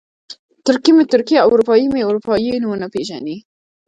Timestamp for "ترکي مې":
0.65-1.03